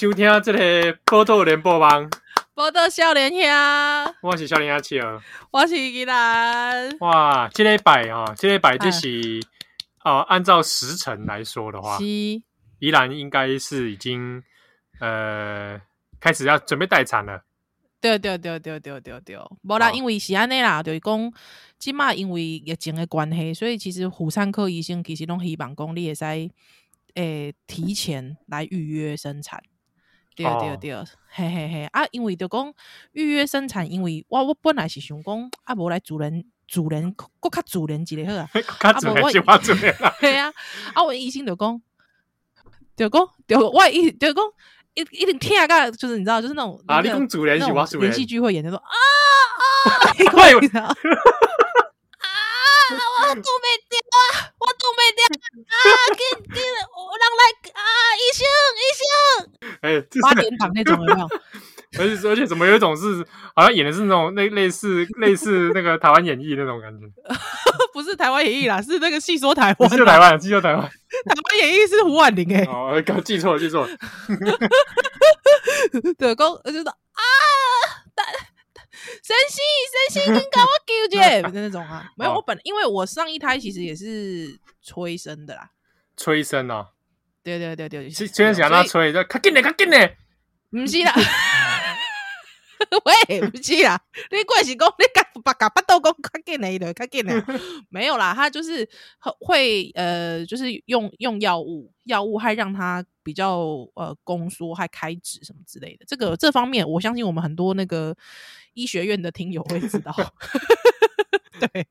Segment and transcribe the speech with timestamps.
[0.00, 2.08] 收听这个报道联播网。
[2.54, 5.20] 报道少年兄，我是少年阿七儿，
[5.50, 6.96] 我是宜兰。
[7.00, 7.50] 哇！
[7.52, 9.38] 这礼拜啊，这礼拜就是
[10.02, 14.42] 哦、呃，按照时辰来说的话，是宜兰应该是已经
[15.00, 15.78] 呃
[16.18, 17.44] 开始要准备待产了。
[18.00, 21.30] 对对对对对对对，无啦，因为是安尼啦，就是讲，
[21.78, 26.24] 即马因为疫情的关系，所以其实妇产科医生其实拢希望讲你会使
[27.16, 29.62] 诶提前来预约生产。
[30.44, 32.72] 对对对，哦、嘿嘿嘿啊，因为就讲
[33.12, 38.50] 预约生产，因为我我本来是想讲啊，无来主人主人搁较主人一个好啊，
[38.92, 40.52] 较主人就话主人啦，对啊，
[40.94, 41.80] 啊我医生就讲，
[42.96, 44.44] 就讲就我医就讲。
[44.94, 48.90] 一一定听啊，就是你知道，就是那种啊，你讲主人是我主人，连会演的说啊
[49.86, 50.10] 啊，
[50.82, 50.90] 啊，
[52.90, 55.22] 我肚 没掉啊，我肚没掉
[55.70, 55.78] 啊，
[56.10, 56.18] 给
[56.52, 57.42] 给我让来
[57.72, 57.80] 啊，
[58.18, 58.42] 医生
[58.74, 59.02] 医生，
[59.82, 61.28] 哎， 八点档那种有没有？
[61.98, 67.04] 而且而且怎么有一种是好像演的是那种类类似类似那个台湾演义那种感觉，
[67.92, 70.88] 不是台湾演义啦，是那个戏说台湾，戏说台湾，戏说台湾，台
[71.34, 73.90] 湾演义是胡婉玲哎，哦，搞记错了记错了，
[76.16, 77.22] 对，公就是说啊，
[79.20, 85.70] 神仙神仙，你搞我纠结的那种啊，没有，我本因为我上一胎其实也是催生的啦，
[86.16, 86.86] 催生啊，
[87.42, 90.16] 对对对对，先先想到催，就快紧点快紧点，
[90.70, 91.14] 不是啦。
[93.04, 97.34] 喂，不是啦，你过是讲你甲把甲巴豆讲较紧嘞，的较紧嘞，
[97.90, 98.88] 没有啦，他就是
[99.20, 103.58] 会呃，就是用用药物，药物还让他比较
[103.94, 106.06] 呃宫缩，还开指什么之类的。
[106.08, 108.16] 这个这方面，我相信我们很多那个
[108.72, 110.14] 医学院的听友会知道。
[111.60, 111.86] 对，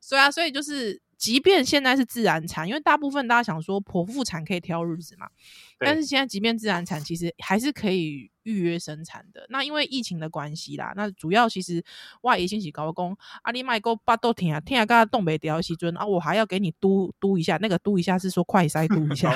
[0.00, 1.02] 所以啊，所以就是。
[1.20, 5.28] 即便现在是自然产，因为大部分大家想说剖腹产可以挑日子嘛，
[5.78, 9.44] 但是现在即便自然产，其实还是可以预约生产的。
[9.50, 11.84] 那因为疫情的关系啦，那主要其实
[12.22, 19.30] 哇，也先起高工阿里麦哥巴豆听啊听啊，刚刚东北调西尊啊，我还要给你嘟嘟一下，那个嘟一下是说快塞嘟一下，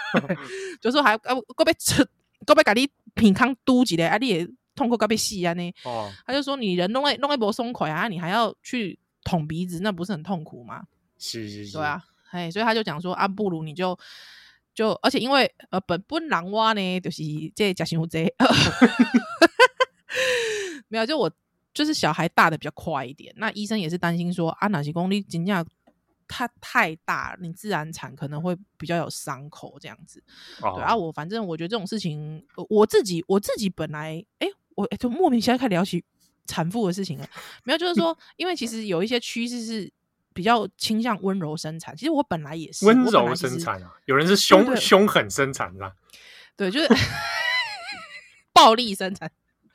[0.80, 2.02] 就说还要个被吃
[2.46, 5.70] 个被给你品康嘟起来啊，你也痛苦个被吸啊呢。
[5.84, 10.84] 哦，他就说你人弄一弄一波松快啊，你还要去捅鼻子，那不是很痛苦吗？
[11.24, 13.98] 是是是，对啊，哎，所以他就讲说啊，不如你就
[14.74, 17.22] 就，而且因为呃，本本狼蛙呢，就是
[17.54, 18.24] 这假新这，
[20.88, 21.30] 没有，就我
[21.72, 25.66] 就是小孩大的比较快一点，那医生也是担心说啊，哪些功力真正
[26.28, 30.22] 它太大，你自然产可能会比较有伤口这样子。
[30.60, 36.04] 哦、对啊，我反正我觉得这种事情，我自己我自己本来，哎，我就莫名其妙开始聊起
[36.46, 37.26] 产妇的事情了，
[37.62, 39.92] 没有，就是说，因为其实有一些趋势是。
[40.34, 43.94] 比较倾向温柔生产，其实我本来也是温柔生产啊。
[44.04, 45.92] 有人是凶凶狠生产啦，
[46.56, 46.88] 对，就是
[48.52, 49.30] 暴力生产，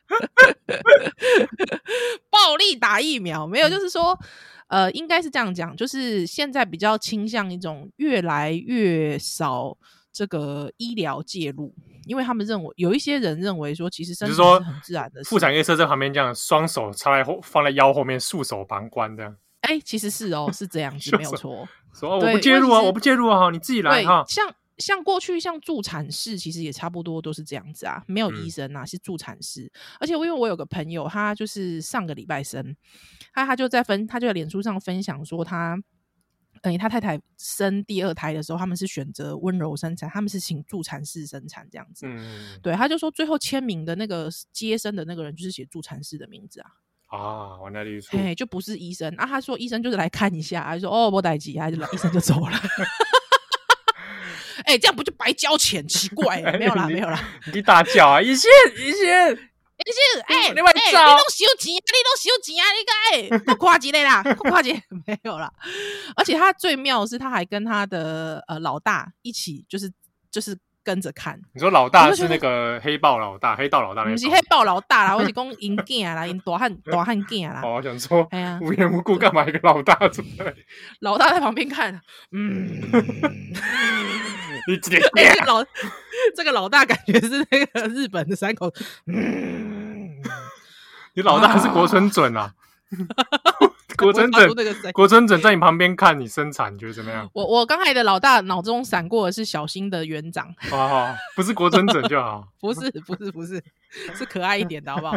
[2.29, 4.19] 暴力打疫苗没有，就是说，
[4.67, 9.77] 呃，应该是这样讲，就是现在比较倾向一种越来越少
[10.11, 11.73] 这个医疗介入，
[12.05, 19.37] 因为他们认为有一些人认为说，其实生产是很自然的，妇产科医生在旁边这样，双手插在后，放在腰后面，束手旁观这样。
[19.69, 21.67] 哎、欸，其实是哦，是这样子， 没有错。
[21.93, 24.25] 说我不介入啊，我不介入啊，你自己来哈。
[24.27, 29.71] 像像过去像助产士，其实也差不多都是这样子啊，没有医生啊，嗯、是助产士。
[29.99, 32.75] 而且因为我有个朋友，他就是上个礼拜生，
[33.31, 42.07] 他他就在分，他就在脸书上分享说他，他等于他太太生第二胎的时候，他们是选择温柔生产，他们是请助产士生产这样子。
[42.07, 46.71] 嗯，对，他就说最后签名的那个接生的那个人，就是写助产士的名字啊。
[47.09, 49.25] 啊，完了，你嘿，就不是医生啊。
[49.25, 52.57] 他说医生就是来看一下，他说哦，没代志，他就医生就走了。
[54.65, 55.87] 哎、欸，这样不就白交钱？
[55.87, 57.19] 奇怪，没有啦， 没有啦。
[57.51, 60.79] 你大叫啊，一线一线一线，哎，你快走！
[60.81, 62.65] 你都收钱，你都收钱啊！
[62.77, 62.91] 你个
[63.37, 64.71] 哎，不夸张的啦，不夸张，
[65.07, 65.51] 没有啦。
[66.15, 69.91] 而且他最妙的是，他还跟他的呃老大一起，就是
[70.29, 70.55] 就是。
[70.83, 77.61] 跟着看，你说老大是那个黑豹老大，黑道老大，不是黑豹老大啦， 我是讲因囝啦，因大汉大汉囝啦。
[77.63, 80.53] 我想说，哎呀，无缘无故干嘛一个老大出来？
[81.01, 81.99] 老大在旁边看，
[82.31, 82.65] 嗯，
[84.67, 85.63] 你这个老
[86.35, 88.71] 这个老大感觉是那个日本的山口，
[89.07, 90.21] 嗯，
[91.13, 92.53] 你老大还是国村准啊？
[94.03, 97.29] 国村准，国村准在你旁边看你生产，你觉得怎么样？
[97.33, 103.61] 我我刚才的老大脑中闪过的是小新的园长， 哦，不是国村整就好，不是不是不是，
[104.15, 105.15] 是可爱一点的好不好？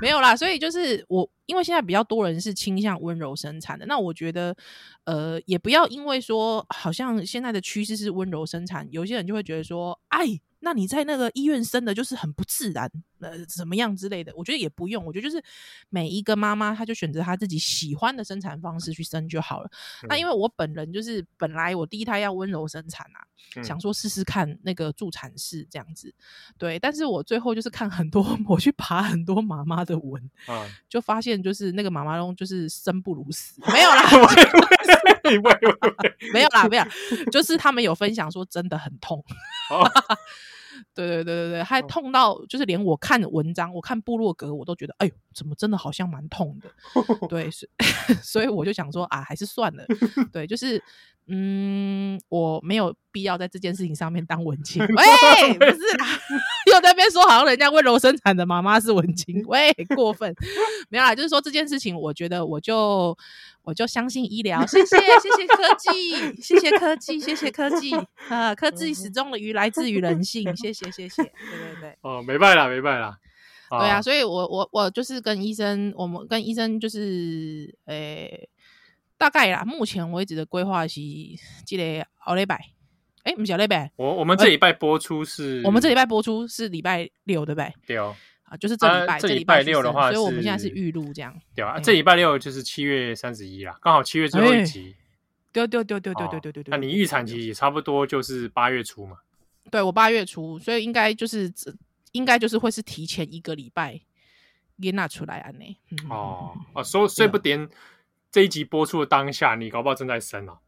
[0.00, 4.56] 没有啦，所以就是我因为现在比较多人是倾向温柔生产的，那我觉得，
[5.04, 10.40] 呃，也不要因为说好像现在的趋势是温柔生产，有些人就会觉得说，哎。
[10.62, 12.86] 那你在那个医院生的就是很不自然，
[13.20, 14.32] 呃，怎么样之类的？
[14.34, 15.42] 我觉得也不用，我觉得就是
[15.88, 19.70] 每一个妈妈，她就选择她自己喜欢的生产方式去生就好了。
[20.02, 23.20] 嗯、那因为我本人就是本来我第一胎要温柔生产啊，
[23.56, 26.14] 嗯、想说试试看那个助产士这样子，
[26.58, 26.78] 对。
[26.78, 34.08] 但是我最后就是看很多， 我去爬很多妈妈的文，啊、就发现就是那个妈妈中就是生不如死 没有啦，
[36.32, 36.84] 没有啦，没有，
[37.30, 39.22] 就是他们有分享说真的很痛。
[40.80, 46.70] 哦对对对对对，还痛到就是连我看文章，我看部落格，我都觉得，哎呦，怎么真的好像蛮痛的？
[47.28, 49.84] 对，所以 所以我就想说啊，还是算了。
[50.32, 50.82] 对，就是
[51.30, 54.82] 嗯，我没有必要在这件事情上面当文青。
[54.84, 56.06] 喂，不是啦，
[56.66, 60.34] 又在那边说好像人家温柔生产的妈妈是文青，喂，过分。
[60.88, 63.16] 没有啦，就是说这件事情，我觉得我就。
[63.62, 67.92] 我就相信医疗，谢谢谢谢科技，谢谢科技，谢谢科技
[68.30, 68.54] 啊！
[68.54, 71.96] 科技始终的于来自于人性，谢谢谢谢，对对对。
[72.00, 73.18] 哦，没办啦，没办啦。
[73.68, 78.48] 对啊，所以我我我就是跟医生，我们跟医生就是，诶、欸，
[79.20, 80.98] 大概啦，目前为止的规划是
[81.66, 82.58] 这个后礼拜，
[83.24, 87.74] 诶，不是后礼拜，我我们这礼拜播出是，我们这礼拜播出是礼拜六，对不对？
[87.86, 88.16] 对哦。
[88.44, 91.38] 啊，就是这礼拜，这礼拜六的话，所以我们现在是预录这样。
[91.54, 94.96] 对啊，这礼拜六就是七月三十一啦，刚好七月最后一集。
[95.52, 96.70] 对对对对对对对对对。
[96.70, 99.18] 那你预产期也差不多就是八月初嘛？
[99.70, 101.52] 对，我八月初，所以应该就是
[102.12, 104.00] 应该就是会是提前一个礼拜
[104.80, 105.50] 给拿出来啊？
[105.50, 105.78] 呢？
[106.08, 107.68] 哦哦，所以不点
[108.30, 110.58] 这一集播出的当下，你搞不好正在生啊？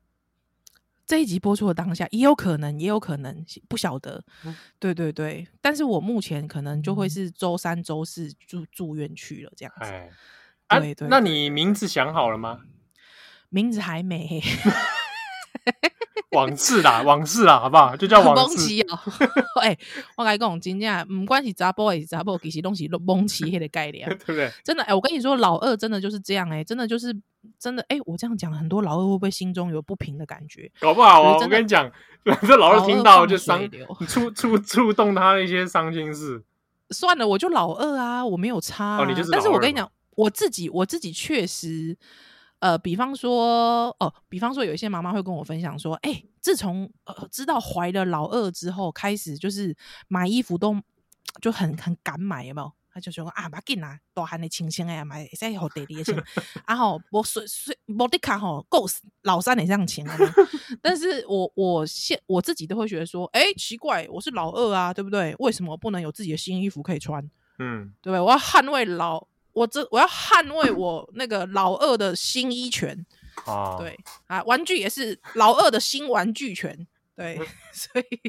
[1.04, 4.24] 这一集播出的当下，也有可能，也有可能不晓得。
[4.44, 9.90] 嗯、对对对，但是我目前可能就会是周三、周四住住院去了这样子。
[9.90, 10.10] 哎，
[10.68, 12.62] 对对，对，那你名字想好了吗？
[13.48, 14.40] 名字还没。
[16.32, 17.96] 往事啦， 往事啦，好不好？
[17.96, 18.98] 就叫往事 哦。
[19.60, 19.78] 哎、欸，
[20.16, 24.50] 我跟你讲，真正不管是查甫还是查某，其实都是蒙奇黑的概念，对不对？
[24.64, 27.14] 真的，哎、欸，我跟你说，老二真的就是这样、欸，哎，真的就是
[27.58, 30.70] 真的，哎、欸，我这样讲，很多老二会不会心中有不平的感觉？
[30.80, 31.90] 搞不好哦，我跟你讲，
[32.46, 33.60] 这老二听到就伤，
[34.08, 36.42] 触触触动他的一些伤心事。
[36.90, 38.98] 算了，我就老二啊，我没有差、啊。
[39.02, 39.30] 哦，你就是。
[39.30, 41.96] 但是我跟你讲，我自己，我自己确实。
[42.62, 49.76] 呃，比方说，哦，比方说，有一些妈妈会跟我分享说，哎、欸，自从呃知道怀了老二之后，开始就是
[50.06, 50.80] 买衣服都
[51.40, 52.72] 就很很敢买，有没有？
[52.94, 56.22] 他就说啊，买紧啊，大汉的亲亲哎，买再好弟弟的钱，
[56.64, 58.86] 然后我随随莫迪卡吼够
[59.22, 60.06] 老三的这样钱，
[60.80, 65.34] 但是我我现我自己都会觉得说，哎、欸，奇怪，我是老二啊，对不对？
[65.40, 67.28] 为什么我不能有自己的新衣服可以穿？
[67.58, 68.20] 嗯，对不对？
[68.20, 69.26] 我要捍卫老。
[69.52, 73.04] 我这我要捍卫我那个老二的新衣权
[73.46, 77.38] 啊，对啊，玩具也是老二的新玩具权，对，
[77.72, 78.20] 所以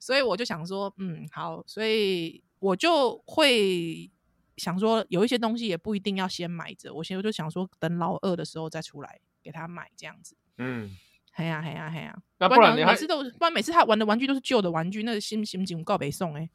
[0.00, 4.10] 所以我就想说，嗯，好，所以我就会
[4.56, 10.96] 想说，有一些东西也不一定要先买着，我现在就想说，等老二的时候再出来给他买这样子，嗯，
[11.32, 16.50] 嘿呀嘿呀嘿呀，那不然你每次都不然每次他玩的玩具都是旧的玩具，那个新新景告别送哎，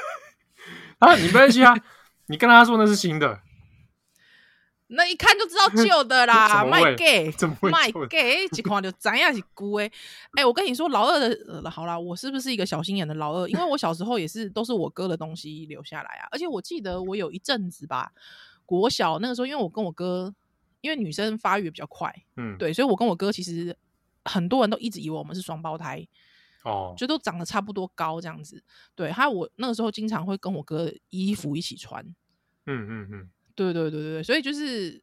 [0.98, 1.74] 啊，你没关系啊。
[2.28, 3.40] 你跟他说那是新的，
[4.88, 6.64] 那一看就知道旧的啦。
[6.66, 9.84] 卖给卖给，一看就知影 是旧的。
[9.84, 9.90] 哎、
[10.36, 13.48] 欸，我跟你说，老二的、呃、好啦，我是不是一个小心眼的老二？
[13.48, 16.28] 因为我小时候也是都是我哥的东西留下来啊。
[16.30, 18.12] 而且我记得我有一阵子吧，
[18.64, 20.34] 国小那个时候，因为我跟我哥，
[20.80, 23.76] 因为女生发育比较快，嗯，对，所以我跟我哥其实
[24.24, 26.06] 很多人都一直以为我们是双胞胎。
[26.66, 28.62] 哦，就都长得差不多高这样子，
[28.96, 32.04] 对，还有我那个时候经常会跟我哥衣服一起穿，
[32.66, 35.00] 嗯嗯嗯，对对对对对，所以就是，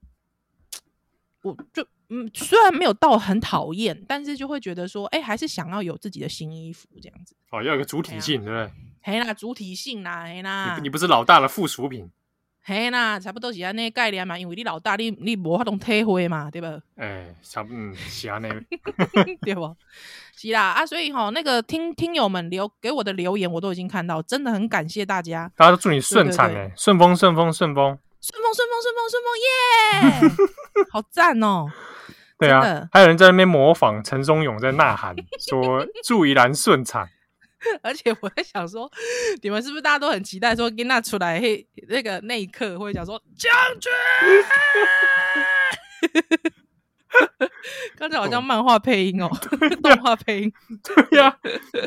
[1.41, 8.71] 我就嗯，虽然没有到很讨厌，但是就会觉得说，哎、欸，还是想要有自己的新衣服这样子，哦，要有个主体性，对不对？
[9.01, 12.11] 嘿啦，主体性啦，嘿啦，你你不是老大的附属品。
[12.65, 16.67] 嘿啦，差不多是安尼概念嘛，因为你老大，你你无法通体会嘛，对不？
[16.95, 18.47] 哎、欸，差不嗯是安尼，
[19.43, 19.75] 对不？
[20.37, 25.51] 是啦啊，所以吼，那个听听友们留给我的留言，我都已经看到，真的很感谢大家。
[25.57, 30.87] 大家都祝你顺产诶，顺风顺风顺风顺风顺风顺风耶！yeah!
[30.89, 31.71] 好赞哦、喔！
[32.39, 35.13] 对啊，还有人在那边模仿陈松勇在呐喊，
[35.49, 37.09] 说 祝宜兰顺产。
[37.81, 38.91] 而且我在想说，
[39.41, 43.91] 你们是不是大家都很期待说跟他出来嘿那个那一刻会讲说将军？
[47.95, 49.29] 刚才好像漫画配音哦，
[49.81, 50.53] 动画配音。
[50.83, 51.37] 对呀，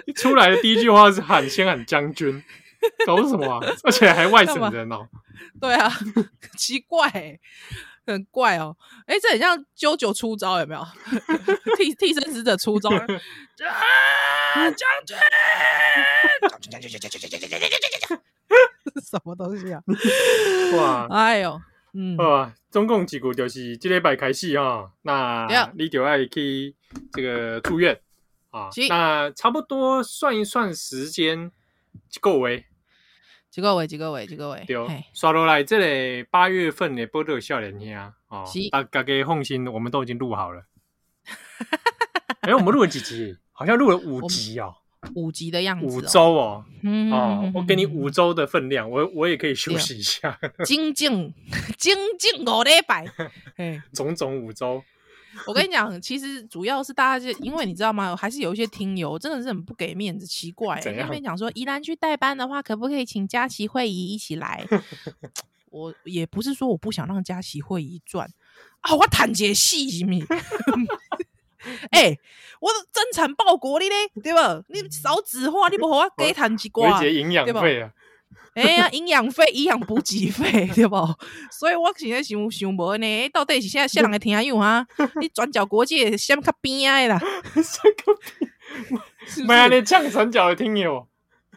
[0.07, 2.43] 一出来的第一句话是喊先喊将军。
[3.05, 3.61] 搞什么啊？
[3.83, 5.09] 而且还外省人哦。
[5.61, 5.93] 对啊，
[6.57, 7.41] 奇怪、欸，
[8.13, 8.77] 很怪哦。
[9.07, 10.87] 哎、这很像啾啾出招，有没有？
[11.77, 15.17] 替替身使者出招， 啊，将军！
[19.05, 19.83] 什么东西啊？
[20.77, 21.07] 哇！
[21.11, 21.61] 哎呦，
[21.93, 25.47] 嗯，哇，总共几句就是这礼拜开始啊、那
[25.77, 26.75] 你就爱去
[27.13, 28.01] 这个住院
[28.51, 28.69] 啊。
[28.89, 31.51] 那差不多算一算时间，
[32.21, 32.65] 够为
[33.75, 33.87] 位？
[33.87, 34.27] 几个位？
[34.27, 34.65] 几个位？
[34.67, 34.89] 几个位？
[34.89, 40.65] 对，刷落来这里八月份的波特少年兄哦，大大家放心，我们都已经录好了。
[42.43, 43.37] 哎，我们录了几集？
[43.53, 44.75] 好像录了五集哦。
[45.15, 50.37] 五集的样子，五周哦，嗯哦，我给你五周的分量，我我也可以休息一下。
[50.65, 51.33] 精进
[51.79, 53.07] 精进五礼拜，
[53.95, 54.83] 种种五周。
[55.47, 58.17] 我跟你讲，其实主要是大家就因为你知道吗？
[58.17, 60.81] 还是有一些听友真的是很不给面子，奇怪。
[60.97, 64.65] 那边讲说，宜兰去代班的话，可不可以请佳琪慧仪一起来？
[65.71, 68.31] 我也不是说我不想让佳琪慧仪转
[68.81, 70.25] 啊，我谈节戏咪。
[71.91, 72.21] 哎、欸，
[72.61, 74.63] 我真产报国你咧，对吧？
[74.69, 77.91] 你少子化，你不好我给谈几挂，营养费啊！
[78.55, 80.97] 哎呀，营养费、营养补给费， 对不？
[81.51, 84.87] 所以我现在想想无呢，到底是现在谁人来听啊？
[84.97, 87.21] 哈， 你转角国际先较边的啦，
[87.55, 87.65] 先
[87.95, 88.15] 较
[88.89, 89.69] 边，没啊？
[89.69, 91.07] 你唱转角的听友。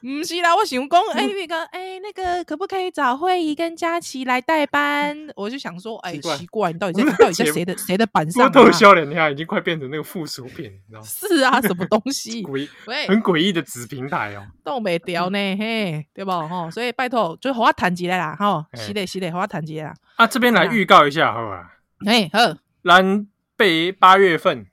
[0.01, 5.27] 不是啦，我想讲， 哎、欸，那个，哎、欸，那个，可不可以找慧仪跟佳琪来代班？
[5.35, 8.49] 我就想说，哎、欸，奇怪，你到底在，到底在谁的谁的板上、啊？
[8.49, 11.05] 多笑脸，你看，已经快变成那个附属品，你知道吗？
[11.05, 12.41] 是啊，什么东西？
[12.47, 12.69] 诡异，
[13.07, 16.31] 很诡异的子平台哦，都没掉呢，嘿，对不？
[16.31, 19.93] 哈，所以拜托，就和我谈起来啦，哈，是的，是的，和我谈起来啦。
[20.15, 21.77] 啊，这边来预告一下，好吧？
[22.05, 22.39] 哎，好，
[22.83, 23.27] 咱
[23.57, 24.65] 被八月份，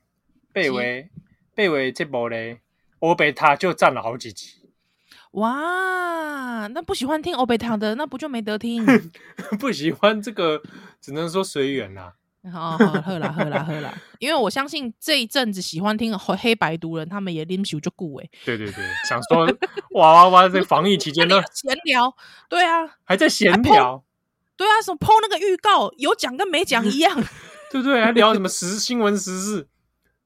[0.52, 1.08] 被为
[1.54, 2.60] 被为这部嘞，
[3.00, 4.50] 我被他就占了好几集。
[5.36, 8.84] 哇，那不喜欢听欧贝塔的，那不就没得听？
[9.60, 10.62] 不喜欢这个，
[11.00, 12.14] 只能说随缘啦。
[12.52, 18.28] 好好喝啦喝啦喝啦，因为我相信这一阵子喜欢听黑白毒人，他们也拎酒就顾哎。
[18.44, 19.44] 对对对，想说
[19.90, 22.14] 哇哇哇，在防疫期间呢， 闲聊，
[22.48, 24.04] 对啊，还在闲聊，
[24.56, 27.14] 对啊，什么 PO 那个预告，有讲跟没讲一样，
[27.72, 28.00] 对不对？
[28.00, 29.66] 还聊什么时新闻时事。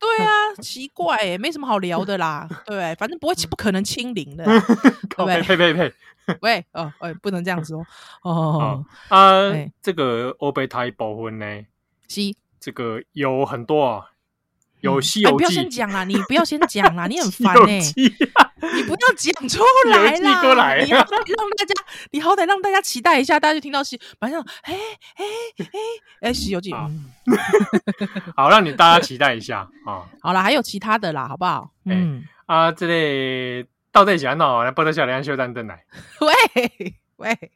[0.01, 0.31] 对啊，
[0.63, 2.49] 奇怪哎，没什么好聊的啦。
[2.67, 4.45] 对，反正不会，不可能清零的，
[5.15, 5.43] 对不对？
[5.43, 5.93] 呸呸呸！
[6.41, 7.85] 喂，哦，哎，不能这样说
[8.23, 8.85] 哦。
[9.09, 9.53] 啊，
[9.83, 11.47] 这个欧贝台保婚呢，
[12.09, 12.21] 是
[12.59, 14.11] 这个有很多啊，
[14.81, 15.37] 有西游记。
[15.37, 17.81] 不要先讲啦，你不要先讲啦，你很烦哎。
[18.75, 20.41] 你不要讲出 来啦！
[20.43, 21.17] 过来，你让大
[21.65, 21.75] 家，
[22.11, 24.75] 你好歹让大家期待一下，大家就听到西，马上，哎
[25.17, 25.25] 哎
[25.59, 25.65] 哎
[26.23, 26.73] 哎，西游记，
[28.37, 30.05] 好，让你大家期待一下啊！
[30.21, 31.71] 好了，还有其他的啦，好不好？
[31.87, 34.65] 嗯啊，这里到底讲哦？
[34.65, 35.85] 来，波特小梁秀丹登来，
[36.21, 37.51] 喂 喂。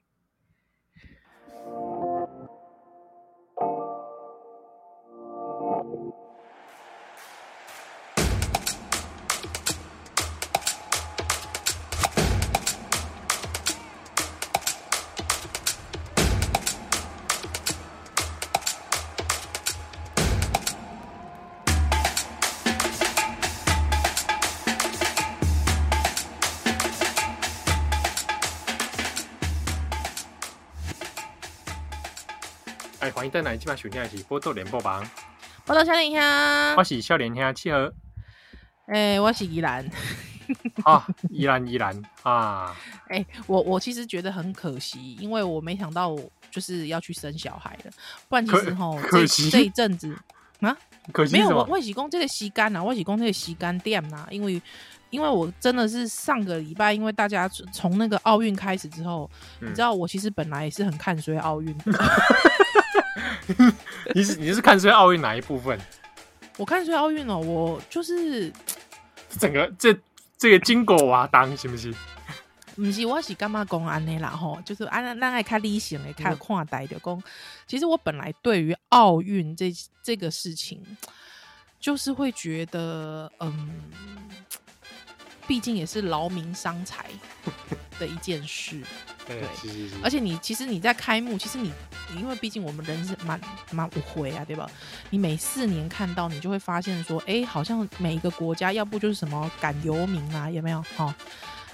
[33.24, 35.02] 欢迎登来，今晚收听的是波多联播榜。
[35.64, 37.78] 波特少年兄，我是少年兄七号。
[38.84, 39.82] 哎，我是依 兰。
[40.84, 42.76] 啊，宜兰依兰啊。
[43.08, 47.90] 哎、欸，我我其实觉得很可惜，因为我没想到我就是要去生小孩了。
[48.28, 50.14] 不然其实哈，可惜这，这一阵子
[50.60, 50.76] 啊，
[51.10, 54.60] 可惜没有我我喜公这个时间啊，我喜公这个吸干店呐，因为
[55.08, 61.74] 因为我真的是上个礼拜，因为大家从那个奥运开始之后，嗯、你知道我其实本来也是很看衰奥运。
[64.14, 65.78] 你是你是看衰奥运哪一部分？
[66.56, 68.52] 我看衰奥运哦，我就是
[69.38, 69.96] 整个这
[70.38, 71.92] 这个金狗娃当是不是？
[72.76, 77.22] 不是，我是干嘛讲安尼啦吼，就是安那爱看理性的看看待的讲。
[77.68, 79.72] 其实我本来对于奥运这
[80.02, 80.80] 这个事情，
[81.78, 83.80] 就是会觉得，嗯，
[85.46, 87.06] 毕竟也是劳民伤财
[87.98, 88.80] 的一件事。
[89.26, 91.72] 对，是是是，而且你其实你在开幕，其实你，
[92.12, 94.70] 你因为毕竟我们人是蛮蛮无悔啊，对吧？
[95.10, 100.82] 你每四年看到，你就会发现说，哎，好像每一个国家要不就是什么赶游民啊，有没有？
[100.96, 101.14] 哈，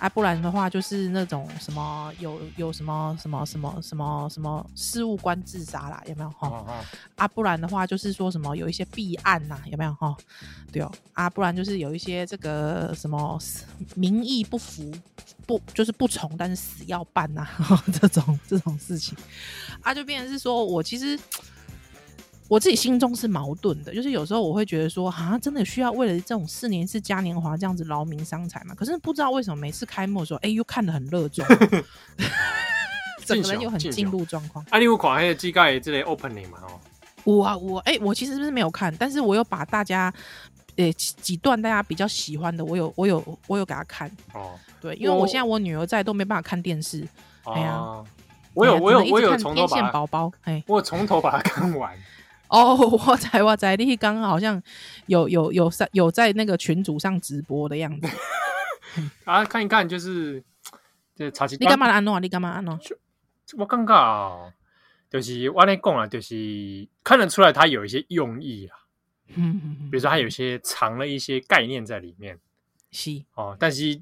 [0.00, 6.48] 啊，不然的话就是那种什么有有什么什么什么什么什么事务官自杀啦，有没有哈？
[6.48, 6.74] 哦哦
[7.16, 10.16] 啊，不然的话就是说什么有一些弊案呐，有没有哈？
[10.72, 13.38] 对哦，啊，不然就是有一些这个什么
[13.94, 14.90] 民意不服
[15.46, 17.46] 不就是不从，但是死要办呐，
[18.00, 19.14] 这种这种事情，
[19.82, 21.18] 啊，就变成是说我其实。
[22.50, 28.74] 我自己心中是矛盾的，就是有时候我会觉得说，啊，真的需要为了这种四年一次嘉年华这样子劳民伤财嘛？
[28.74, 31.46] 可是不知道为什么每次开幕的时候，哎、欸，又看得很热衷，
[33.24, 34.66] 整个人又很进入状况。
[34.68, 36.58] 啊，你有看那个机盖这类 opening 嘛？
[36.62, 36.80] 哦，
[37.22, 40.12] 我啊，我哎、欸，我其实是没有看，但是我有把大家，
[40.74, 44.10] 呃、欸，几段大家比较喜欢的，我有，我有，我有给他看。
[44.34, 47.06] 哦，对，因为我现在我女儿在，都没办法看电视。
[47.44, 47.80] 哎呀，
[48.54, 51.96] 我有，我有，我有从头把宝宝，哎，我从头把它看完。
[52.50, 54.60] 哦，我在我在你刚刚好像
[55.06, 58.08] 有有有在有在那个群组上直播的样子
[59.24, 60.42] 啊，看一看就是
[61.14, 62.18] 这查你干嘛安诺啊？
[62.18, 62.78] 你干嘛安诺？
[63.56, 64.52] 我刚刚
[65.08, 68.78] 就是我跟你讲啊，就是看得出来他有一些用意啊，
[69.34, 72.38] 嗯，比如说他有些藏了一些概念在里面，
[72.90, 74.00] 是哦，但是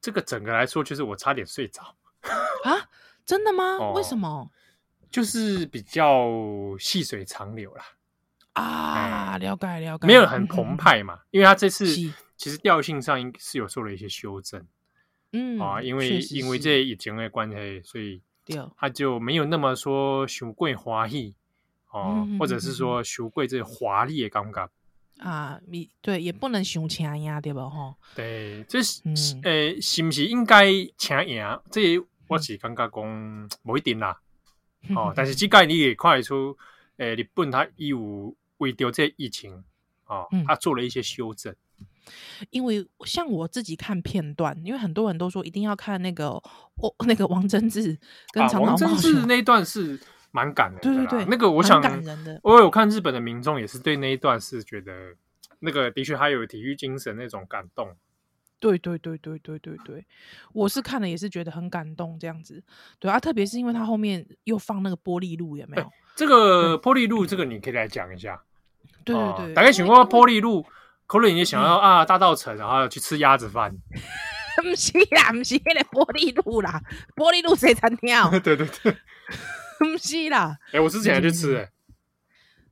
[0.00, 1.82] 这个整个来说，就是我差点睡着
[2.64, 2.88] 啊，
[3.26, 3.76] 真的吗？
[3.78, 4.50] 哦、为什么？
[5.10, 6.28] 就是比较
[6.78, 7.84] 细水长流啦，
[8.52, 11.86] 啊，了解了解，没有很澎湃嘛，因为他这次
[12.36, 14.64] 其实调性上应是有做了一些修正，
[15.32, 18.22] 嗯啊，因为因为这疫情的关系，所以
[18.76, 21.34] 他就没有那么说雄贵华丽
[21.90, 24.70] 哦，或者是说雄贵这华丽的感觉。
[25.18, 27.68] 啊，你对也不能雄强呀，对吧？
[27.68, 29.02] 哈，对，这是
[29.42, 31.44] 呃，是不是应该强赢？
[31.70, 34.18] 这我是感觉讲不一定啦。
[34.94, 36.56] 哦， 但是这个你也看得出，
[36.96, 39.62] 诶、欸，日本他有为掉这疫情，
[40.06, 41.54] 哦，他做了一些修正。
[42.48, 47.96] 因为像我自己看片段，因为很多人都说一定要看那个哦， 那个王贞治
[48.32, 50.00] 跟长岛、啊、王贞治那一段是
[50.32, 55.14] 蛮感人的，对对对，那个我想感人的，我有看日本的民众也是对那一段是觉得，
[55.60, 57.94] 那个的确还有体育精神那种感动。
[58.60, 60.06] 对对对对对对对，
[60.52, 62.62] 我是看了也是觉得很感动这样子，
[63.00, 65.82] 对啊，特别是因为他后面又放那个玻璃路有没有？
[65.82, 68.40] 欸、这个玻璃路，这个你可以来讲一下。
[69.02, 70.64] 对对对，大概情况玻璃路，
[71.06, 73.74] 可能你想要啊大稻城，然后去吃鸭子饭。
[74.62, 76.82] 不是啦，不是那个玻璃路啦，
[77.16, 78.14] 玻璃路谁餐厅？
[78.42, 78.94] 对对对，
[79.80, 80.58] 不是啦。
[80.66, 81.70] 哎、欸，我之前还去吃哎、欸。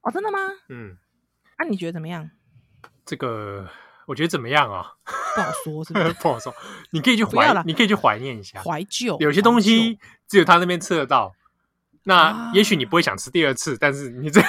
[0.03, 0.39] 哦，真的吗？
[0.69, 0.99] 嗯。
[1.59, 2.31] 那、啊、你觉得怎么样？
[3.07, 3.67] 这个。
[4.09, 4.93] 我觉得怎么样啊？
[5.37, 6.13] 不好说，是不是？
[6.15, 6.53] 不好说。
[6.91, 9.19] 你可以去怀，你可以去怀念一下，怀旧。
[9.21, 11.33] 有些东西只有他那边吃得到，
[12.05, 14.41] 那也许你不会想吃第二次，但是你这，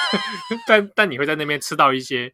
[0.68, 2.32] 但但你会在那边吃到一些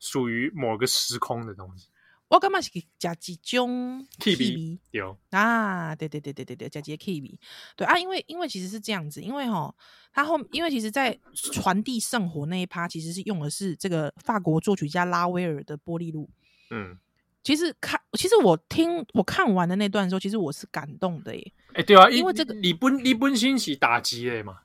[0.00, 1.88] 属于某个时空的东西。
[2.32, 5.94] 我感觉是加几种 KB 有啊？
[5.94, 7.38] 对对对对对对，加几 KB
[7.76, 9.74] 对啊，因为因为其实是这样子，因为哈，
[10.14, 16.30] 他后因为其实在传递圣火那一趴，其实是用的是这个法国作曲家拉威尔的玻璃路。
[16.70, 16.96] 嗯，
[17.42, 21.52] 其实看，其实我听我看完的那段的时候，其实我是感动的耶。
[21.74, 24.60] 哎、欸，对啊，因为这个你本你本身是打击的嘛，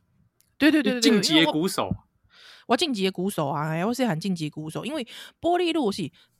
[0.57, 1.93] 对对对对，晋级的鼓手，
[2.67, 5.05] 我晋级的鼓手啊，我是很晋级鼓手，因为
[5.41, 6.09] 玻璃路是。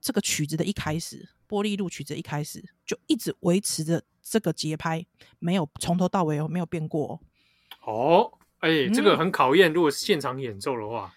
[0.00, 1.28] 这个曲子的一开始。
[1.48, 5.02] 玻璃路曲子一开始就一直维持着这个节拍，
[5.38, 7.18] 没有从头到尾没有变过。
[7.86, 11.14] 哦，哎、欸，这个很考验，如果是现场演奏的话，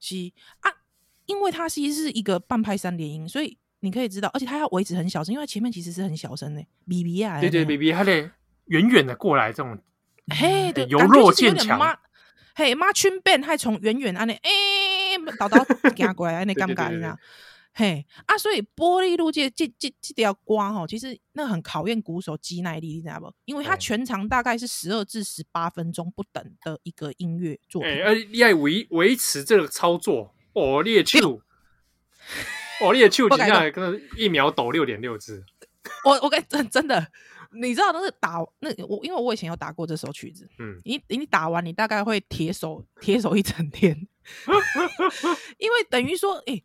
[0.00, 0.16] 是
[0.60, 0.72] 啊，
[1.26, 6.64] 因为它其实是一个半拍三连音，所以你可以知道，而且它要维持很小声，因为前面其实是很小声的。
[6.88, 8.30] B B 啊，对对，B B，它得
[8.68, 9.78] 远远的过来，这种
[10.28, 11.78] 嘿，对，由弱渐强。
[12.54, 14.50] 嘿，妈群变还从远远安内，哎，
[15.38, 17.18] 叨叨行过来安内尴尬，你知道？
[17.78, 23.32] 嘿啊，所以玻璃路这这这这条刮哈，其实那很考验鼓手肌耐力，你知道不？
[23.44, 27.88] 因为它全长大概是十二至十八分钟不等的一个音乐作品。
[27.88, 31.40] 哎，你要维维持这个操作，哦，你的手，
[32.80, 35.44] 哦，你的手，现在可能一秒抖六点六次。
[36.04, 37.06] 我我跟真真的，
[37.52, 43.94] 你知道那是打那我，因为我以前有打过这首曲子，嗯，你你打完，你大概会铁手铁手一整天，
[45.58, 46.64] 因为等于说，哎、欸。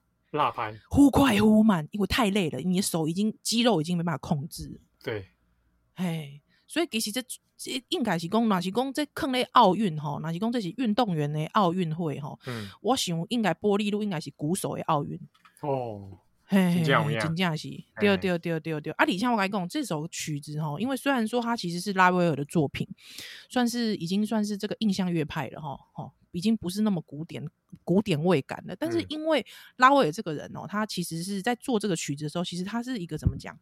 [0.31, 4.81] 落拍，忽快忽慢，因为太累了，你的手已经肌肉已经没办法控制。
[5.03, 5.27] 对，
[5.93, 7.23] 哎，所以其实这。
[7.89, 12.39] 应该是讲，若是讲这坑咧奥运吼，若是讲这是运动员的奥运会吼。
[12.47, 15.15] 嗯，我想应该玻璃路应该是鼓手的奥运
[15.61, 16.17] 哦。
[16.51, 18.91] 嘿，这样真正是对对对对对。
[18.93, 22.85] 啊，李像我跟你讲，这首曲子吼，因为虽然说它其实是拉威尔的作品，
[23.47, 27.41] 算是已经算是这个印象乐派了哈，吼，已经不是那么古典
[27.85, 28.75] 古典味感了。
[28.75, 29.45] 但是因为
[29.77, 33.57] 拉威尔这个人哦，他其实是在做这个曲子的时候，其实他是一个怎么讲，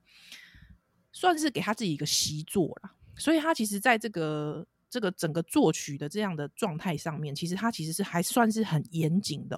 [1.11, 2.95] 算是给他自己一个习作啦。
[3.15, 9.55] 所以他其实在这个这个整个作曲的这样的状态上面，其实他其实是还算是很严谨的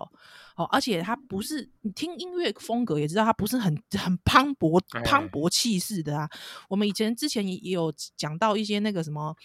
[0.55, 6.29] 哦，而且他不是你听音乐风格也知道，他不是很很磅礴磅礴气势的啊。
[6.67, 9.35] 我们以前之前也也有讲到一些那个什么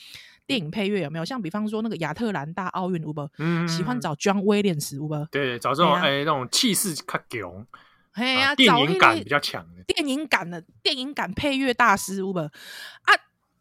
[0.46, 1.24] 电影配乐有没有？
[1.24, 3.30] 像比方说那个亚特兰大奥运，有没有？
[3.38, 5.24] 嗯，喜欢找 John Williams，有没有？
[5.26, 7.66] 对，找这种哎那种气势较强，
[8.12, 12.46] 哎呀，电影感比较强的电影感的电影感配乐大师，有没有？
[12.48, 13.14] 啊。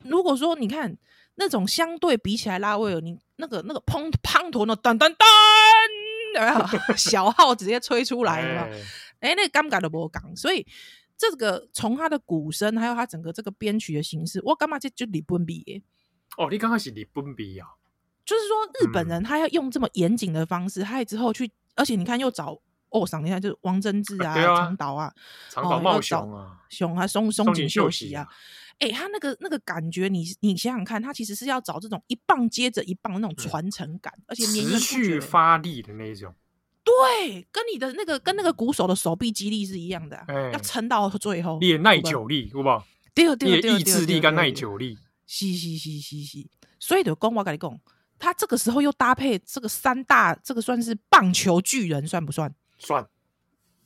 [0.07, 0.95] 如果说你看
[1.35, 8.61] 那种相对比起来，拉威尔你那个那个砰砰头那噔噔噔，小号直接吹出来了？
[9.19, 10.65] 哎、欸，那个尴尬的不讲，所以
[11.17, 15.81] 这个从他的鼓声，还有他整个这个编曲的形式，我干嘛就就日本比耶？
[16.37, 17.67] 哦，你刚开始日本比啊？
[18.25, 25.13] 就是说日本人他要用这么严谨的方式，他之后去，而且你看又找哦，赏你看就是王贞治啊，长岛啊，
[25.49, 28.27] 长岛茂雄啊，雄啊，松松井秀喜啊。
[28.79, 36.33] 哎、欸，他那个那个感觉你，你你想想看，他其实是要找这种一棒接着一棒的那种传承感，嗯、而且持续发力的那种。
[36.83, 41.57] 对，跟你的那个跟那个鼓手的手臂肌力是一样的，欸、要撑到最后。
[41.59, 42.85] 练耐久力，好不好？
[43.13, 44.97] 对对对，意志力跟耐久力。
[45.25, 46.47] 嘻嘻嘻嘻嘻，
[46.79, 47.79] 所以的讲我跟你讲，
[48.19, 52.53] 他这个时候又搭配这个三大，这个算是棒球巨人，算不算？
[52.77, 53.07] 算。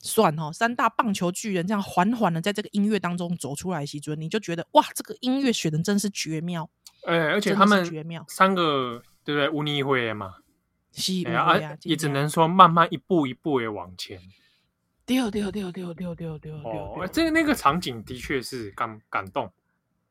[0.01, 6.69] 算哦，三大棒球巨人这样缓缓的在这个音乐当中走出来，西尊你就觉得哇，这个音乐选的真是绝妙。
[7.05, 9.49] 哎、欸，而且他们绝妙，三个对不对？
[9.49, 10.35] 乌尼会嘛，
[10.91, 14.19] 是啊，也只能说慢慢一步一步的往前。
[15.05, 19.51] 丢丢丢丢丢丢丢哦，这那个场景的确是感感动，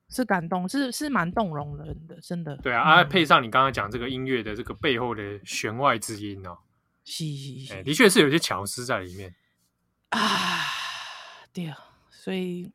[0.08, 2.56] 是感动，是是蛮动容人的，真的。
[2.56, 6.58] 对啊，啊，配上你刚刚讲这个音乐的这个背后的弦外之音哦，
[7.04, 9.34] 是是是，的确是有些巧思在里面。
[10.10, 10.64] 啊，
[11.52, 11.78] 对啊，
[12.10, 12.70] 所以，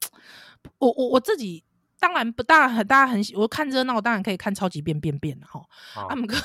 [0.78, 1.64] 我我我自己
[2.00, 5.62] 当然不大很，大家很喜，我看热闹，当然可以看超级变变变哈。
[6.10, 6.36] 他们哥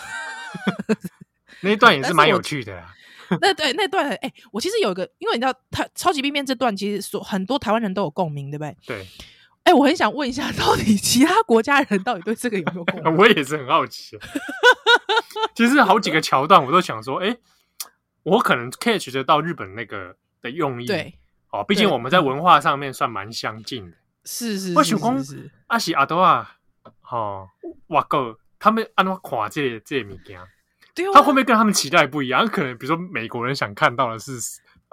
[1.61, 2.95] 那一段也 是蛮有趣的啊。
[3.43, 8.77] 那对那段，哎、欸，我其实有一个，因为你知道，他超级变变这段其实所很多台湾人都有共鸣，对不对？
[8.87, 9.07] 对。
[9.65, 13.17] 哎、欸，我很想问一下，到底其他国家人到底对这个有没有共鸣？
[13.19, 14.19] 我也是很好奇。
[15.55, 17.39] 其实好几个桥段，我都想说，哎、欸，
[18.23, 20.17] 我可能 catch 得到日本那个。
[20.43, 21.19] 的用意对
[21.51, 23.97] 哦，毕竟我们在文化上面算蛮相近的。
[24.25, 25.25] 是是，我想讲
[25.69, 26.57] 阿喜阿多啊，
[27.11, 27.49] 哦，
[27.87, 30.39] 哇哥，他们安怎看这个、这个物件？
[30.95, 32.47] 对啊，他会不会跟他们期待不一样？
[32.47, 34.33] 可能比如说美国人想看到的是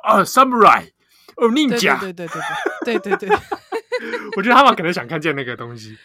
[0.03, 0.89] 啊，samurai
[1.35, 2.41] 哦，ninja，对对对
[2.85, 3.37] 对对对对对，
[4.37, 5.97] 我觉得他们可能想看见那个东西。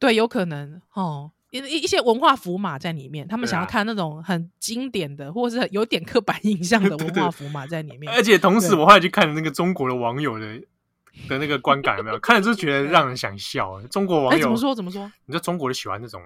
[0.00, 1.30] 对，有可能哦。
[1.58, 8.00] 一一些文化符码在里面，他们想要看那种很经典的，啊、或者是有点刻板印象的 文化符码在里面。
[8.00, 10.60] 对对对，而且同时，我后来去看那个中国的网友的
[11.28, 12.18] 的那个观感有没有？
[12.18, 13.80] 看了就觉得 让人想笑。
[13.82, 14.74] 中国网友、欸、怎么说？
[14.74, 15.04] 怎么说？
[15.26, 16.20] 你知道中国人喜欢那种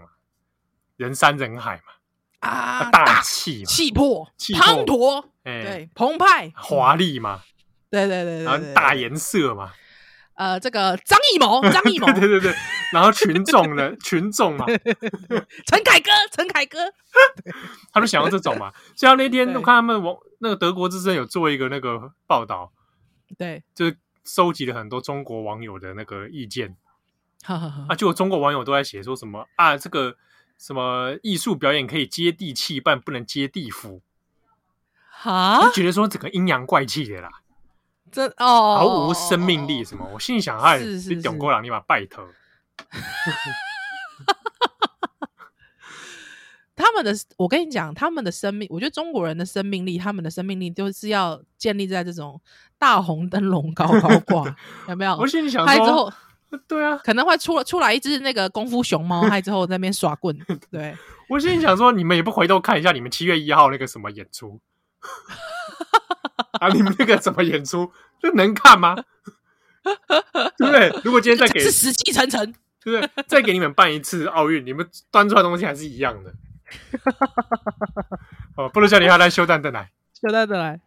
[0.96, 2.48] 人山人海嘛？
[2.48, 7.40] 啊，大气、气魄、滂沱，哎，对，澎湃、华丽嘛？
[7.90, 9.72] 对对对对，然后大颜色嘛？
[10.38, 12.54] 呃，这个张艺谋， 张艺谋，对对对，
[12.92, 14.64] 然后群众的 群众嘛，
[15.66, 16.78] 陈凯歌，陈凯歌，
[17.92, 18.72] 他们想要这种嘛。
[18.94, 22.72] 像那天我看他们网那个德国之声有做一个那个报道，
[23.36, 26.76] 对，就是收集了很多中国网友的那个意见，
[27.44, 30.16] 啊，就有中国网友都在写说什么啊，这个
[30.56, 34.02] 什么艺术表演可以接地气，但不能接地府，
[35.10, 37.28] 哈，就觉得说整个阴阳怪气的啦。
[38.10, 40.08] 这哦，毫无生命力什么？
[40.12, 42.24] 我心里想，哎，你懂过了，你把拜托。
[46.76, 52.40] 他们的，我跟你讲，他们的生命，我觉得中国人的生命力，他们的生命力就是要建立在这种
[52.78, 54.56] 大红灯笼高高挂，
[54.88, 55.16] 有没有？
[55.16, 56.12] 我心里想说，之后
[56.68, 60.38] 对啊，可能会出出来一只那个功夫熊猫， 还之后在那边耍棍。
[60.70, 60.96] 对，
[61.28, 64.60] 我心里想说，你们也不回头看一下，你们七月一号那个什么演出。
[66.52, 67.92] 啊，你们那个怎么演出？
[68.20, 68.96] 这能看吗？
[70.58, 70.92] 对不对？
[71.04, 73.24] 如果今天再给是死气沉沉，对不对？
[73.26, 76.32] 再给你们办一次奥运，你们端出来的东西还是一样的。
[78.56, 80.80] 哦，不如叫你下来修蛋的来，修蛋的来。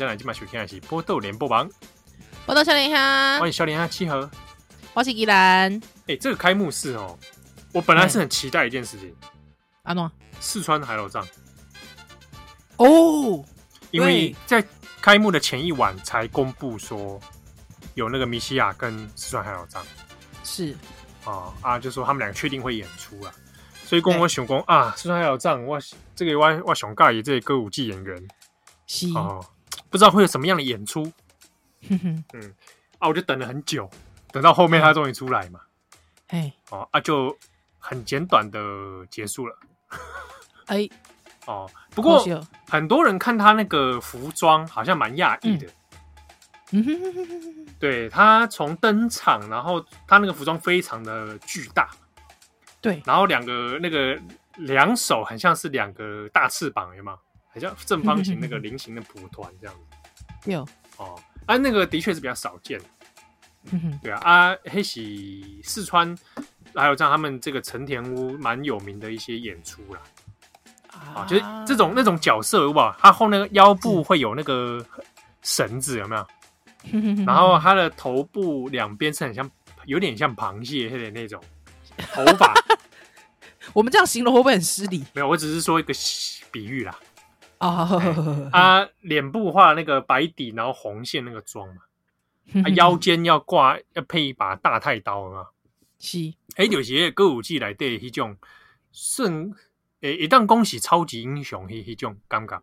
[0.00, 1.68] 欢迎再来今晚收听的是《波豆联播榜》，
[2.46, 4.30] 波豆小莲香，欢迎小莲香七和，
[4.94, 5.70] 我是依兰。
[5.76, 7.18] 哎、欸，这个开幕式哦，
[7.74, 9.14] 我本来是很期待一件事情。
[9.82, 10.10] 阿诺，
[10.40, 11.22] 四川海老藏。
[12.78, 13.44] 哦，
[13.90, 14.66] 因为在
[15.02, 17.20] 开幕的前一晚才公布说
[17.92, 19.84] 有那个米西亚跟四川海老藏，
[20.42, 20.74] 是。
[21.26, 23.30] 啊啊，就说他们两个确定会演出了，
[23.84, 25.78] 所以跟我想讲啊，四川海老藏，我
[26.16, 28.28] 这个我我想介意这个歌舞伎演员，
[28.86, 29.06] 是。
[29.10, 29.44] 哦。
[29.90, 31.12] 不知道会有什么样的演出，
[31.88, 32.24] 嗯。
[32.98, 33.88] 啊，我就等了很久，
[34.30, 35.60] 等到后面他终于出来嘛，
[36.28, 37.34] 哎，哦啊，就
[37.78, 38.60] 很简短的
[39.10, 39.58] 结束了，
[40.66, 40.86] 哎，
[41.46, 42.22] 哦，不过
[42.68, 45.66] 很多人看他那个服装好像蛮讶异的，
[46.72, 46.84] 嗯。
[46.84, 51.88] 哼哼哼哼，对，他从登场，然后他那个服装非常的巨大，
[52.82, 54.20] 对，然后两个那个
[54.56, 57.16] 两手很像是两个大翅膀，有吗？
[57.50, 59.74] 很像正方形那个 菱形的蒲团这样
[60.44, 62.80] 子，有哦，啊，那个的确是比较少见，
[63.70, 66.16] 嗯、对啊，啊，黑喜四川
[66.74, 70.00] 还有像他们这个成田屋蛮有名的一些演出啦，
[71.14, 72.96] 啊，就是这种那种角色有吧？
[73.00, 74.84] 他后那个腰部会有那个
[75.42, 76.26] 绳子有没有？
[77.26, 79.50] 然后他的头部两边是很像，
[79.84, 81.42] 有点像螃蟹的那种
[82.14, 82.54] 头发，
[83.74, 85.04] 我们这样形容会不会很失礼？
[85.12, 85.92] 没有，我只是说一个
[86.50, 86.98] 比喻啦。
[87.60, 87.86] 啊，
[88.50, 91.82] 他脸部画那个白底，然后红线那个妆嘛，
[92.64, 95.46] 他腰间要挂要配一把大太刀啊，
[95.98, 98.36] 是，哎，有些歌舞伎来对一种
[98.92, 99.52] 顺，
[100.00, 102.60] 诶，一旦恭喜超级英雄，一种尴尬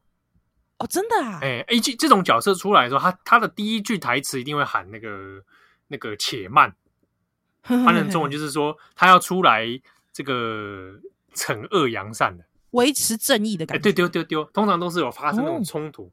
[0.80, 5.44] 哦，真的啊，哎，哎，这这种角色出来的时候，他他的第一句台词一定会喊那个
[5.90, 6.76] 那个且慢，
[7.62, 9.66] 翻成中文就是说他要出来
[10.12, 11.00] 这个
[11.36, 12.44] 惩恶扬善的。
[12.78, 16.12] 维持正义的感觉，对丢丢丢，通常都是有发生那种冲突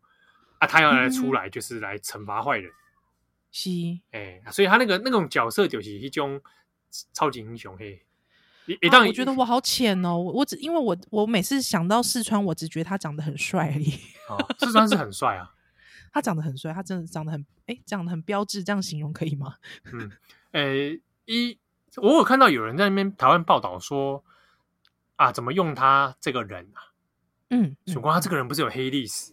[0.58, 2.72] 啊，他要来出来就是来惩罚坏人，
[3.52, 3.70] 是，
[4.12, 6.40] 哎，所以他那个那种角色就是一种
[7.12, 8.02] 超级英雄嘿。
[8.66, 13.90] 一旦我觉得我好浅哦，我只因为我我每次想到四川，我只觉得他长得很帅而已。
[14.58, 15.52] 四川是很帅啊，
[16.10, 19.56] 他长得很帅，他真的长得很哎，长得很标致，这样形容可以吗？
[19.92, 20.10] 嗯，
[20.52, 21.58] 哎，一
[21.96, 24.24] 我有看到有人在那边台湾报道说。
[25.16, 26.92] 啊，怎么用他这个人啊？
[27.50, 29.32] 嗯，曙光他这个人不是有黑历史？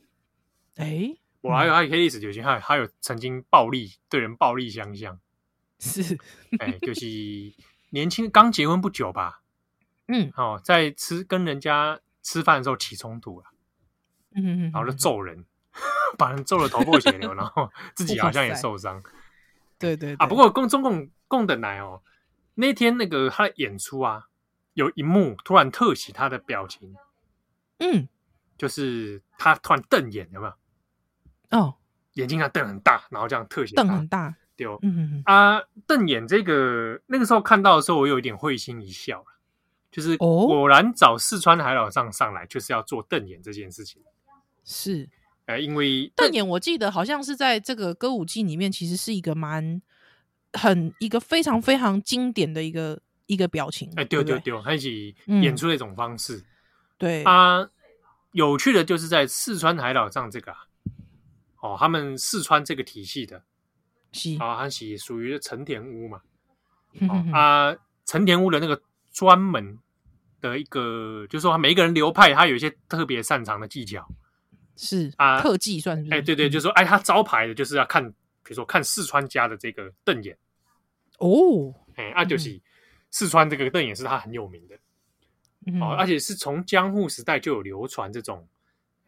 [0.75, 5.19] 哎、欸，我还有他有黑历史，有些他他有曾经暴力对人暴力相向，
[5.79, 6.17] 是，
[6.59, 7.05] 哎、欸，就是
[7.89, 9.41] 年轻刚结婚不久吧？
[10.07, 13.47] 嗯，哦，在吃跟人家吃饭的时候起冲突了，
[14.35, 15.45] 嗯嗯，然后就揍人，
[16.17, 19.01] 把人揍得头破血流，然后自己好像也受伤。
[19.79, 22.03] 对，对对啊，不过共中共共的奶哦，
[22.55, 24.27] 那天那个他的演出啊。
[24.73, 26.95] 有一幕突然特写他的表情，
[27.79, 28.07] 嗯，
[28.57, 30.53] 就是他突然瞪眼，有没有？
[31.59, 31.75] 哦，
[32.13, 39.25] 眼睛上瞪很大，然后这样特写瞪很大，对哦，嗯嗯啊，瞪眼这个那个时候看到的时候，我有一点会心一笑，
[39.91, 44.01] 就是果然找四川海老上上来就是要做瞪眼这件事情，
[44.63, 45.09] 是，
[45.47, 49.81] 呃，因为瞪眼，我记得好像是在这个歌舞伎里面，其实是一个蛮
[50.53, 53.01] 很一个非常非常经典的一个。
[53.27, 56.37] 一个表情，哎，丢丢丢，他一起演出的一种方式。
[56.37, 56.45] 嗯、
[56.97, 57.23] 对。
[57.23, 57.69] 啊，
[58.33, 60.57] 有趣的就是在四川海岛上这个啊，
[61.61, 63.41] 哦，他们四川这个体系的，
[64.11, 64.35] 是。
[64.35, 66.21] 啊，他是属于承田屋嘛，
[67.33, 67.73] 啊，
[68.05, 68.81] 承田屋的那个
[69.13, 69.79] 专门
[70.41, 74.05] 的一个，就是说每一个人流派，他有一些特别擅长的技巧，
[74.75, 80.37] 是啊，特技算是，哎，对对，就是说，哎，他招牌的就是要看，比如说看四川家的这个瞪眼，
[81.19, 82.59] 哦，哎，啊，就是。
[83.11, 84.79] 嗯四川这个瞪眼是他很有名的，
[85.67, 88.47] 嗯、哦，而且是从江户时代就有流传这种，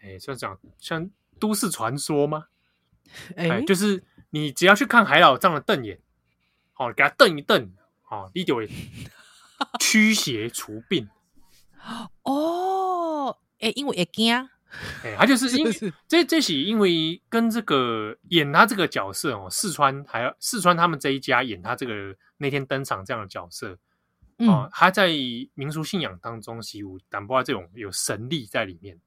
[0.02, 2.48] 哎，算讲像都市传说吗？
[3.38, 6.00] 哎、欸，就是你只要去看海老藏的瞪眼，
[6.74, 8.70] 好、哦，给他瞪一瞪，好、哦，你就会
[9.80, 11.08] 驱邪除病。
[12.24, 14.36] 哦，哎，因为也惊。
[15.04, 15.72] 哎，他就是因为
[16.10, 23.78] 这这是因为跟这个演他这个角色哦，四川还要四川他们这一家演他这个那天登场这样的角色，
[24.38, 25.10] 哦，他在
[25.54, 29.00] 民俗信仰当中是有淡薄这种有神力在里面。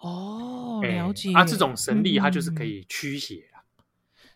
[0.00, 1.32] 哦，了解。
[1.32, 3.62] 啊，这种神力他就是可以驱邪啊。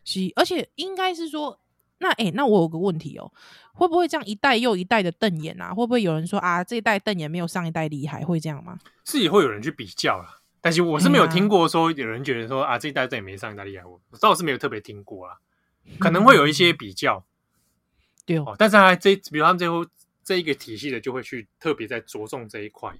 [0.04, 1.60] 是，而且应该是说，
[1.98, 3.32] 那哎，那我有个问题哦，
[3.72, 5.74] 会不会这样一代又一代的瞪眼啊？
[5.74, 8.24] 会不会有人说啊，这一代瞪眼没有上一代厉害？
[8.24, 8.78] 会这样吗？
[9.04, 10.40] 是也会有人去比较啦。
[10.60, 15.38] 但是我是没有听过说有人觉得说啊，这一代瞪眼没上一代厉害，我倒是没有特别听过啦，
[15.98, 17.24] 可能会有一些比较，
[18.26, 18.54] 对哦。
[18.58, 19.86] 但是他这，比如他们最后
[20.22, 22.92] 这一个体系的，就会去特别在着重这一块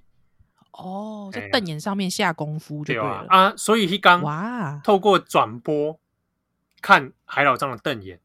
[0.71, 3.53] 哦，在瞪眼上面下功夫就对了啊。
[3.55, 5.99] 所以一刚哇，透过转播
[6.81, 8.19] 看海老张的瞪眼，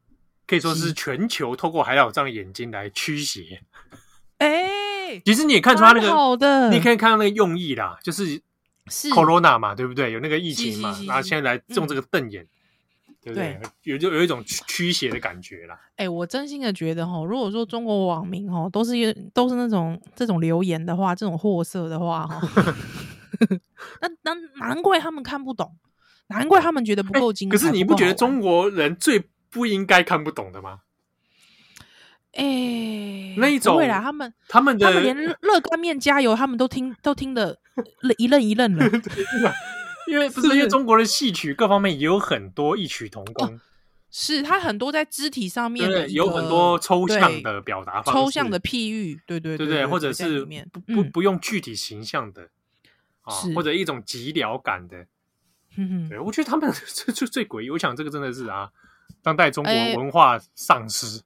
[0.46, 3.62] 可以说是全球透过海老张的眼睛来驱邪。
[4.38, 8.40] 哎， 其实你也看出他那个好的，你可以看到那个用意啦，就是。
[8.88, 10.10] 是 Corona 嘛，对不对？
[10.10, 12.44] 有那个疫情嘛，然后现在来用这个瞪眼，
[13.22, 13.58] 对不对？
[13.84, 15.78] 有就有一种驱邪的感觉啦。
[15.96, 18.92] 哎，我真心的觉得哈，如果说中国网民哈都是
[19.32, 22.40] 都是那种这种留言的话，这种货色的话哈，
[24.02, 24.34] 那那
[24.66, 25.76] 难怪他们看不懂，
[26.28, 27.56] 难怪他们觉得不够精彩。
[27.56, 30.80] 可是你不觉得中国人最不应该看不懂的吗？
[32.32, 37.58] 哎，那一种，对啦，他们他们的他们连热干面加油，他们都听都听得
[38.18, 38.84] 一愣一愣的，
[40.08, 43.60] 因为不是因为中国的戏曲各方面也有很多异曲同工，
[44.10, 52.48] 是它很多在肢体上面有很多抽象的表达方式，抽象的譬喻，对对对对，或者是不不不用具体形象的
[53.22, 55.06] 啊，或者一种寂寥感的，
[56.08, 58.70] 对，我觉得他们这 最最诡异，我想这个真的是啊，
[59.22, 61.22] 当代中国文化丧失。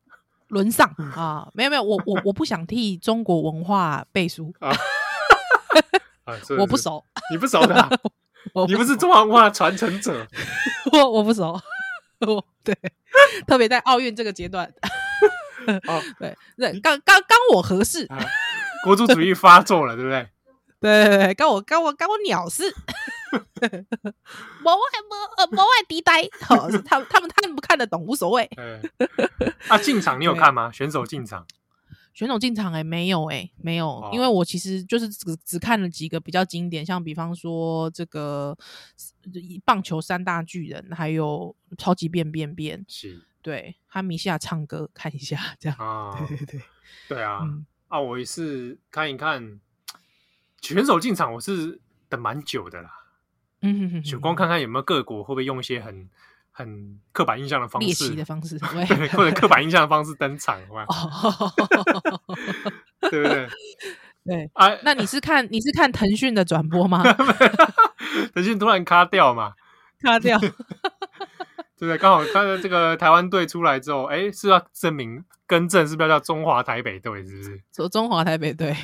[0.48, 1.50] 沦丧啊！
[1.54, 4.54] 没有没有，我我我不想替中国文化背书。
[4.60, 4.70] 啊！
[6.56, 8.00] 我不熟，你不熟的，
[8.68, 10.26] 你不是中华文化传承者，
[10.92, 11.60] 我我不熟。
[12.20, 12.74] 我对，
[13.46, 14.72] 特别在奥运这个阶段，
[16.18, 18.08] 对对，刚刚刚我合适，
[18.82, 20.26] 国族主义发作了，对不对？
[20.80, 22.64] 对对对，刚我刚我刚我鸟事。
[23.60, 28.48] 国外不呃，国外敌呆，好，他们他们看不看得懂无所谓。
[29.68, 30.70] 啊，进场你有看吗？
[30.72, 31.46] 选手进场，
[32.16, 38.56] 选手进场哎，没有哎，没有，因为我其实就是只只看了几个比较经典，像比方说这个
[39.66, 43.22] 棒球三大巨人，还有超级变变变，是。
[43.42, 46.62] 对，他米夏唱歌看一下这样啊，对对对，
[47.06, 47.42] 对啊，
[47.88, 49.60] 啊，我也是看一看
[50.62, 52.90] 选手进场，我是等蛮久的啦。
[53.60, 56.08] 嗯哼哼，就光看看有没有各国会不会用一些很
[56.58, 60.58] 很刻板印象的方式，猎奇的方式， 对，或者刻板印象的方式登场，
[63.10, 63.46] 对不对？
[64.24, 67.02] 对啊，那你是看你是看腾讯的转播吗？
[68.34, 69.52] 腾讯突然卡掉嘛，
[70.00, 71.98] 卡掉，对不对？
[71.98, 77.22] 刚好他的这个台湾队出来之后，哎，是要证明更正，是不是要叫中华台北队？
[77.26, 77.60] 是不是？
[77.74, 78.74] 说中华台北队。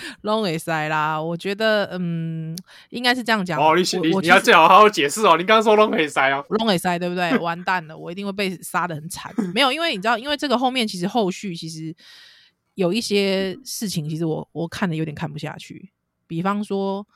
[0.22, 2.56] 拢会塞啦，我觉得嗯，
[2.90, 3.60] 应该是这样讲。
[3.60, 5.36] 哦，你你你要最好好好解释哦。
[5.36, 7.36] 你刚刚说拢会塞哦，拢会塞对不对？
[7.38, 9.32] 完蛋了，我一定会被杀的很惨。
[9.54, 11.94] 没有，因为你知道，因为这个后面其实后续其实
[12.74, 15.90] 有一些事情，其实我我看的有点看不下去。
[16.26, 17.06] 比方说，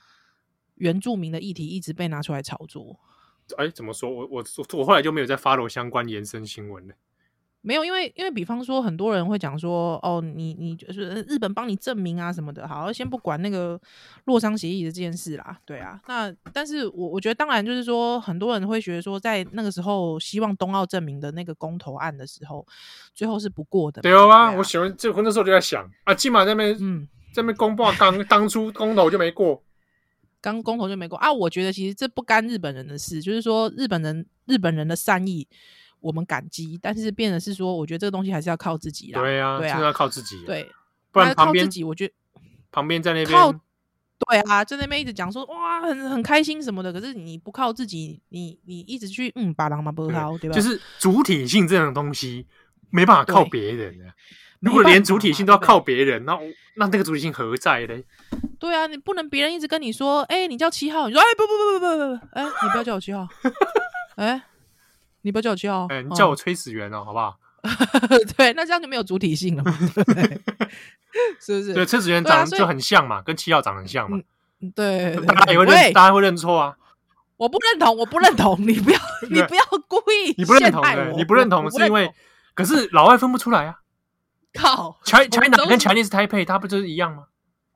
[0.76, 2.98] 原住民的议题一直被拿出来炒作。
[3.58, 4.08] 哎，怎么说？
[4.10, 6.94] 我我我后来就没有再 follow 相关延伸新闻了。
[7.64, 13.80] 没有，因为因为比方说，很多人会讲说，哦，你你就是日本帮你证明啊什么的，好，先不管那个
[14.24, 22.66] 洛桑协议的这件事啦，对啊，那但是我我觉得，当然就是说，很多人会觉得说，在那个时候希望冬奥证明的那个公投案的时候，
[23.14, 29.62] 最后是不过的，对啊，我喜欢这个那时候就在想啊，起码在那边嗯，这边公报刚当初公投就没过，
[30.40, 31.16] 刚公投就没过。
[31.18, 35.46] 啊，我觉得其实这不干日本人的事，就是说日本人日本人的善意。
[36.02, 39.20] 我们感激，但是变的是说，我觉得这个东西还是要靠自己啦。
[39.20, 40.44] 对啊，对啊，要靠自己。
[40.44, 40.70] 对，
[41.10, 42.12] 不然旁边靠自己，我觉得
[42.70, 43.54] 旁边在那边靠。
[44.28, 46.92] 对啊，在那边一直讲说哇，很很开心什么的。
[46.92, 50.54] 可是你不靠自己，你你一直去嗯，把狼嘛不靠，对吧？
[50.54, 52.46] 就是主体性这种东西
[52.90, 54.04] 没办法靠别人的。
[54.60, 56.38] 如果连主体性都要靠别人，那
[56.76, 58.00] 那那个主体性何在呢？
[58.60, 63.26] 对啊，你不能别人一直跟你说，哎，你叫七号，你说哎不不不不不不，哎，你不要叫我七号，
[64.14, 64.40] 哎。
[65.22, 67.36] 你不要叫我七号，哎，你叫我崔始源哦，好不好？
[68.36, 69.72] 对，那这样就没有主体性了嘛，
[71.40, 71.72] 是不是？
[71.74, 74.18] 对，崔始源长得就很像嘛，跟七号长得很像嘛。
[74.74, 76.76] 对，大家也会认，大家会认错啊。
[77.36, 79.00] 我不认同，我不认同，你不要，
[79.30, 80.82] 你不要故意，你不认同，
[81.16, 82.12] 你不认同是因为，
[82.54, 83.76] 可是老外分不出来啊。
[84.54, 87.24] 靠，China 跟 Chinese Taipei，它不就是一样吗？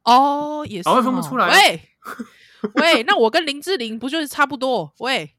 [0.05, 1.49] 哦，也是，老外分不出来。
[1.49, 1.80] 喂，
[2.74, 4.92] 喂，那我跟林志玲不就是差不多？
[4.99, 5.34] 喂，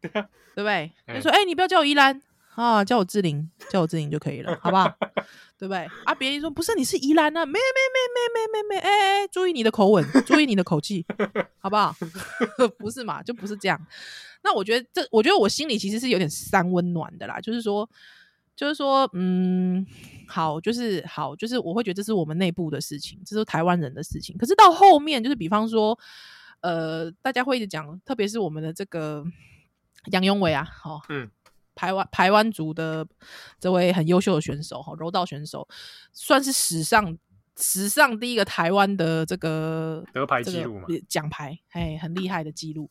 [0.00, 0.92] 对不对？
[1.14, 2.20] 就说，哎、欸，你不要叫我依兰
[2.54, 4.92] 啊，叫我志玲，叫我志玲就可以了，好不好？
[5.58, 5.88] 对不对？
[6.04, 11.04] 啊，别人说不是，你是宜兰啊，没没没没没没没，哎哎，注意你的口吻，注意你的口气，
[11.58, 11.94] 好不好？
[12.78, 13.80] 不是嘛，就不是这样。
[14.42, 17.88] 那我觉得这，我觉得我心里其实是有点三温暖的啦，就是说，
[18.54, 19.84] 就是说，嗯，
[20.28, 24.36] 好，就是好，就是我会觉得这是我们内部的事情，这是台湾人的事情。
[24.38, 25.98] 可是到后面，就是比方说，
[26.60, 29.24] 呃，大家会一直讲，特别是我们的这个
[30.06, 31.30] 杨永伟啊，好、哦，嗯。
[31.74, 33.06] 台湾台湾族的
[33.60, 35.68] 这位很优秀的选手哈，柔道选手，
[36.12, 37.16] 算是史上
[37.60, 42.88] 史上第一个台湾的这个得牌记录嘛，奖牌，哎，很厉害的记录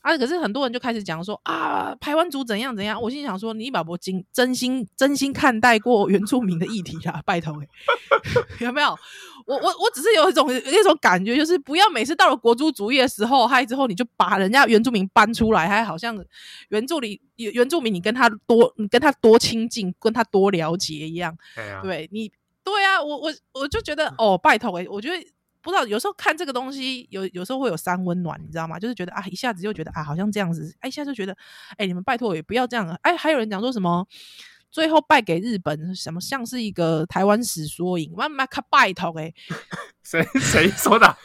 [0.00, 0.16] 啊！
[0.16, 3.00] 可是很多人就开始讲说啊，台湾族怎样怎样。
[3.00, 7.20] 我心想说，你把不经真心真心看待过原住民的议题啊？
[7.26, 7.68] 拜托、欸，
[8.64, 8.96] 有没有？
[9.46, 16.16] 我我我只是有一种那种感觉，就是不要每次到了国族主义的时候，嗨之后你就把人家原住民搬出来，还好像
[16.70, 21.36] 原住民原住民你跟他多你跟他多亲近，跟他多了解一样。
[21.54, 22.32] 对，啊、对你
[22.66, 25.16] 对啊，我我我就觉得哦，拜托诶，我觉得
[25.62, 28.76] 不知道有时候看这个东西有有时候会有三温暖，你知道吗？
[28.76, 31.36] 就是觉得啊，一下子就觉得啊，好像这样子，哎，一下就觉得
[31.78, 32.98] 哎，你们拜托也不要这样啊。
[33.02, 34.04] 哎，还有人讲说什么？
[34.68, 38.12] 最后败给日本，什么像是一个台湾史缩影？
[38.16, 39.32] 妈妈，可 拜托 诶，
[40.02, 41.16] 谁谁说的？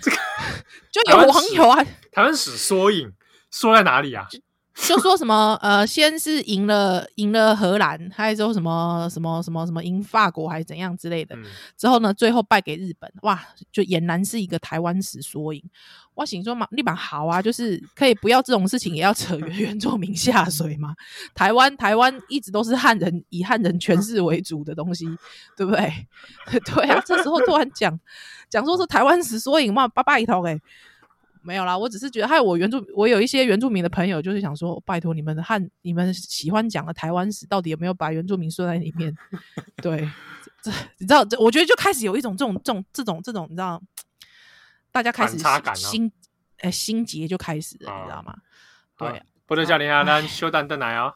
[0.00, 0.16] 这个
[0.92, 3.12] 就有网友啊，台湾史缩影
[3.50, 4.26] 说在哪里啊？
[4.30, 4.38] 就
[4.74, 11.36] 说什么呃，先是赢了赢了荷兰，还有说什么什么什么什么赢法国还是怎样之类的。
[11.36, 11.44] 嗯、
[11.76, 15.62] 之后呢，最后败给日本，哇，就俨然是一个台湾史缩影。
[16.14, 20.94] 我想说嘛，立马好啊，就是可以不要这种事情，也要扯原原住民下水嘛。
[21.34, 25.06] 台湾台湾一直都是汉人以汉人权势为主的东西，
[25.56, 26.08] 对不对？
[26.66, 27.98] 对啊，这时候突然讲
[28.50, 30.60] 讲说是台湾史缩影嘛，拜拜一头诶。
[31.44, 39.14] 没有啦，我只是觉得，还有我原住，我有一些原住民的朋友，就是想说，拜托你们汉，你们喜欢讲的台湾史，到底有没有把原住民说在里面？
[39.82, 40.10] 对，
[40.62, 43.80] 这你知道，这我觉得就开始有一种这种这种这种这种，你知道，
[44.90, 45.36] 大家开始
[45.74, 46.10] 心
[46.58, 48.36] 哎、哦欸、心结就开始了，你知道吗？
[48.96, 51.14] 对，不能叫你啊，那休蛋炖奶哦。